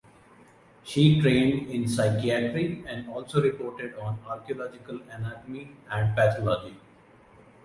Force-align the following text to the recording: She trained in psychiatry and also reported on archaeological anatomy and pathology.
She 0.83 1.21
trained 1.21 1.69
in 1.69 1.87
psychiatry 1.87 2.83
and 2.87 3.07
also 3.07 3.39
reported 3.39 3.93
on 3.99 4.17
archaeological 4.27 4.99
anatomy 5.07 5.75
and 5.91 6.15
pathology. 6.15 6.75